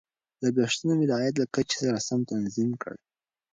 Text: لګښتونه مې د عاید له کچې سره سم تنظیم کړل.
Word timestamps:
لګښتونه 0.43 0.93
مې 0.97 1.05
د 1.07 1.11
عاید 1.19 1.35
له 1.41 1.45
کچې 1.53 1.77
سره 1.83 1.99
سم 2.07 2.19
تنظیم 2.31 2.71
کړل. 2.81 2.99